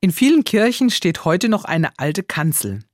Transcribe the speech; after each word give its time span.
In 0.00 0.12
vielen 0.12 0.44
Kirchen 0.44 0.90
steht 0.90 1.24
heute 1.24 1.48
noch 1.48 1.64
eine 1.64 1.90
alte 1.98 2.22
Kanzel. 2.22 2.84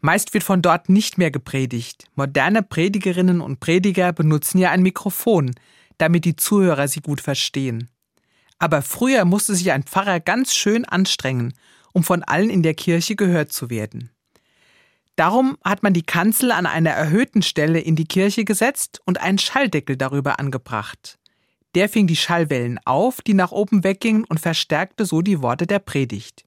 Meist 0.00 0.32
wird 0.32 0.44
von 0.44 0.62
dort 0.62 0.88
nicht 0.88 1.18
mehr 1.18 1.32
gepredigt. 1.32 2.04
Moderne 2.14 2.62
Predigerinnen 2.62 3.40
und 3.40 3.58
Prediger 3.58 4.12
benutzen 4.12 4.58
ja 4.58 4.70
ein 4.70 4.82
Mikrofon, 4.82 5.56
damit 5.98 6.24
die 6.24 6.36
Zuhörer 6.36 6.86
sie 6.86 7.00
gut 7.00 7.20
verstehen. 7.20 7.90
Aber 8.60 8.82
früher 8.82 9.24
musste 9.24 9.56
sich 9.56 9.72
ein 9.72 9.82
Pfarrer 9.82 10.20
ganz 10.20 10.54
schön 10.54 10.84
anstrengen, 10.84 11.52
um 11.92 12.04
von 12.04 12.22
allen 12.22 12.50
in 12.50 12.62
der 12.62 12.74
Kirche 12.74 13.16
gehört 13.16 13.52
zu 13.52 13.68
werden. 13.68 14.10
Darum 15.16 15.58
hat 15.64 15.82
man 15.82 15.94
die 15.94 16.04
Kanzel 16.04 16.52
an 16.52 16.66
einer 16.66 16.90
erhöhten 16.90 17.42
Stelle 17.42 17.80
in 17.80 17.96
die 17.96 18.06
Kirche 18.06 18.44
gesetzt 18.44 19.00
und 19.04 19.20
einen 19.20 19.38
Schalldeckel 19.38 19.96
darüber 19.96 20.38
angebracht. 20.38 21.18
Der 21.76 21.90
fing 21.90 22.06
die 22.06 22.16
Schallwellen 22.16 22.80
auf, 22.86 23.20
die 23.20 23.34
nach 23.34 23.52
oben 23.52 23.84
weggingen 23.84 24.24
und 24.24 24.40
verstärkte 24.40 25.04
so 25.04 25.20
die 25.20 25.42
Worte 25.42 25.66
der 25.66 25.78
Predigt. 25.78 26.46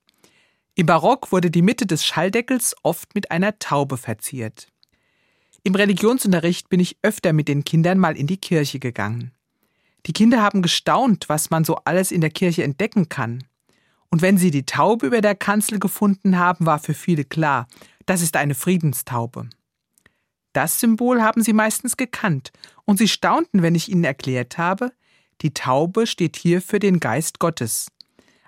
Im 0.74 0.88
Barock 0.88 1.32
wurde 1.32 1.52
die 1.52 1.62
Mitte 1.62 1.86
des 1.86 2.04
Schalldeckels 2.04 2.76
oft 2.82 3.14
mit 3.14 3.30
einer 3.30 3.60
Taube 3.60 3.98
verziert. 3.98 4.70
Im 5.62 5.76
Religionsunterricht 5.76 6.68
bin 6.70 6.80
ich 6.80 6.98
öfter 7.04 7.32
mit 7.32 7.48
den 7.48 7.64
Kindern 7.64 8.00
mal 8.00 8.18
in 8.18 8.26
die 8.26 8.38
Kirche 8.38 8.80
gegangen. 8.80 9.32
Die 10.08 10.14
Kinder 10.14 10.42
haben 10.42 10.64
gestaunt, 10.64 11.30
was 11.30 11.52
man 11.52 11.64
so 11.64 11.76
alles 11.86 12.12
in 12.12 12.22
der 12.22 12.32
Kirche 12.32 12.64
entdecken 12.64 13.08
kann. 13.08 13.44
Und 14.10 14.24
wenn 14.24 14.40
sie 14.40 14.50
die 14.50 14.66
Taube 14.66 15.06
über 15.06 15.22
der 15.22 15.36
Kanzel 15.36 15.78
gefunden 15.78 16.40
haben, 16.40 16.66
war 16.66 16.80
für 16.80 16.96
viele 16.96 17.24
klar, 17.24 17.68
das 18.08 18.24
ist 18.24 18.36
eine 18.36 18.56
Friedenstaube. 18.56 19.48
Das 20.54 20.80
Symbol 20.80 21.22
haben 21.22 21.44
sie 21.44 21.54
meistens 21.54 21.98
gekannt, 21.98 22.52
und 22.86 22.98
sie 22.98 23.08
staunten, 23.08 23.62
wenn 23.62 23.76
ich 23.76 23.90
ihnen 23.90 24.06
erklärt 24.06 24.58
habe, 24.58 24.92
die 25.42 25.54
Taube 25.54 26.08
steht 26.08 26.36
hier 26.36 26.62
für 26.62 26.80
den 26.80 27.00
Geist 27.00 27.40
Gottes. 27.40 27.88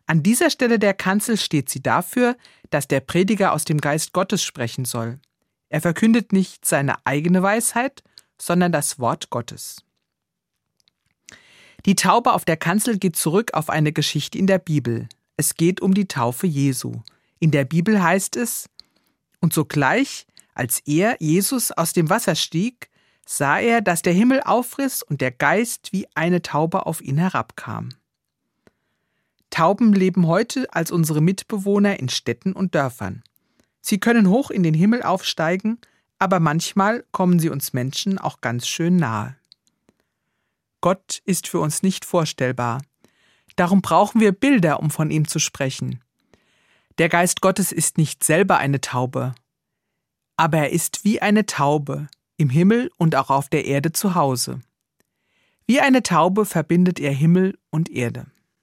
An 0.07 0.23
dieser 0.23 0.49
Stelle 0.49 0.77
der 0.77 0.93
Kanzel 0.93 1.37
steht 1.37 1.69
sie 1.69 1.81
dafür, 1.81 2.35
dass 2.69 2.87
der 2.87 2.99
Prediger 2.99 3.53
aus 3.53 3.65
dem 3.65 3.79
Geist 3.79 4.13
Gottes 4.13 4.43
sprechen 4.43 4.85
soll. 4.85 5.19
Er 5.69 5.81
verkündet 5.81 6.33
nicht 6.33 6.65
seine 6.65 7.05
eigene 7.05 7.41
Weisheit, 7.43 8.03
sondern 8.37 8.71
das 8.71 8.99
Wort 8.99 9.29
Gottes. 9.29 9.83
Die 11.85 11.95
Taube 11.95 12.33
auf 12.33 12.45
der 12.45 12.57
Kanzel 12.57 12.97
geht 12.97 13.15
zurück 13.15 13.53
auf 13.53 13.69
eine 13.69 13.93
Geschichte 13.93 14.37
in 14.37 14.47
der 14.47 14.59
Bibel. 14.59 15.07
Es 15.37 15.55
geht 15.55 15.81
um 15.81 15.93
die 15.93 16.07
Taufe 16.07 16.45
Jesu. 16.45 17.01
In 17.39 17.51
der 17.51 17.65
Bibel 17.65 18.03
heißt 18.03 18.35
es, 18.35 18.69
und 19.39 19.53
sogleich, 19.53 20.27
als 20.53 20.79
er, 20.85 21.15
Jesus, 21.19 21.71
aus 21.71 21.93
dem 21.93 22.09
Wasser 22.09 22.35
stieg, 22.35 22.90
sah 23.31 23.59
er, 23.59 23.81
dass 23.81 24.01
der 24.01 24.11
Himmel 24.11 24.41
aufriss 24.43 25.03
und 25.03 25.21
der 25.21 25.31
Geist 25.31 25.93
wie 25.93 26.05
eine 26.15 26.41
Taube 26.41 26.85
auf 26.85 27.01
ihn 27.01 27.17
herabkam. 27.17 27.89
Tauben 29.49 29.93
leben 29.93 30.27
heute 30.27 30.67
als 30.73 30.91
unsere 30.91 31.21
Mitbewohner 31.21 31.97
in 31.99 32.09
Städten 32.09 32.51
und 32.51 32.75
Dörfern. 32.75 33.23
Sie 33.79 33.99
können 33.99 34.27
hoch 34.27 34.51
in 34.51 34.63
den 34.63 34.73
Himmel 34.73 35.01
aufsteigen, 35.01 35.79
aber 36.19 36.41
manchmal 36.41 37.05
kommen 37.11 37.39
sie 37.39 37.49
uns 37.49 37.71
Menschen 37.71 38.17
auch 38.17 38.41
ganz 38.41 38.67
schön 38.67 38.97
nahe. 38.97 39.37
Gott 40.81 41.21
ist 41.25 41.47
für 41.47 41.61
uns 41.61 41.83
nicht 41.83 42.03
vorstellbar. 42.03 42.81
Darum 43.55 43.81
brauchen 43.81 44.19
wir 44.19 44.33
Bilder, 44.33 44.79
um 44.81 44.91
von 44.91 45.09
ihm 45.09 45.25
zu 45.27 45.39
sprechen. 45.39 46.03
Der 46.97 47.07
Geist 47.07 47.39
Gottes 47.39 47.71
ist 47.71 47.97
nicht 47.97 48.25
selber 48.25 48.57
eine 48.57 48.81
Taube, 48.81 49.35
aber 50.35 50.57
er 50.57 50.69
ist 50.71 51.05
wie 51.05 51.21
eine 51.21 51.45
Taube, 51.45 52.09
im 52.41 52.49
Himmel 52.49 52.91
und 52.97 53.15
auch 53.15 53.29
auf 53.29 53.49
der 53.49 53.65
Erde 53.65 53.91
zu 53.91 54.15
Hause. 54.15 54.59
Wie 55.67 55.79
eine 55.79 56.01
Taube 56.01 56.45
verbindet 56.45 56.99
er 56.99 57.13
Himmel 57.13 57.57
und 57.69 57.89
Erde. 57.89 58.25